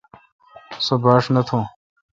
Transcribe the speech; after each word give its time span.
سو 0.85 0.93
باݭ 1.03 1.25
نہ 1.33 1.41
تھوں۔ 1.47 1.63